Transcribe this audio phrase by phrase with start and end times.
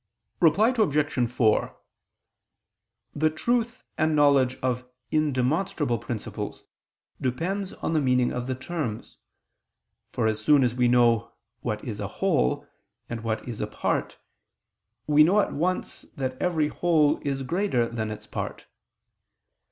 [0.39, 1.29] Reply Obj.
[1.31, 1.77] 4:
[3.13, 6.63] The truth and knowledge of indemonstrable principles
[7.21, 9.17] depends on the meaning of the terms:
[10.11, 12.65] for as soon as we know what is a whole,
[13.09, 14.17] and what is a part,
[15.05, 18.65] we know at once that every whole is greater than its part.